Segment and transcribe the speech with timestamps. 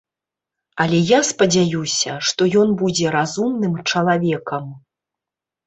[0.85, 4.69] Але я спадзяюся, што ён будзе разумным чалавекам.